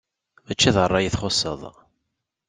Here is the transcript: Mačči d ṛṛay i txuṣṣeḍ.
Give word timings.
Mačči 0.45 0.69
d 0.75 0.77
ṛṛay 0.89 1.05
i 1.07 1.11
txuṣṣeḍ. 1.15 1.61